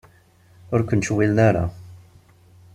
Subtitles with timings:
[0.73, 1.65] Ur ken-ttcewwilen ara.